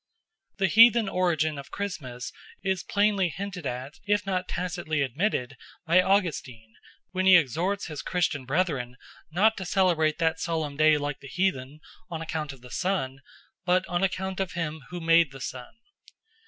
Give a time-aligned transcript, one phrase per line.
[0.57, 2.31] The heathen origin of Christmas
[2.63, 6.73] is plainly hinted at, if not tacitly admitted, by Augustine
[7.11, 8.97] when he exhorts his Christian brethren
[9.29, 13.19] not to celebrate that solemn day like the heathen on account of the sun,
[13.63, 15.75] but on account of him who made the sun.